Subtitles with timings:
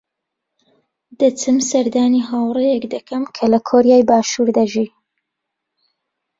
[1.19, 4.87] دەچم سەردانی هاوڕێیەک دەکەم کە لە کۆریای باشوور دەژی.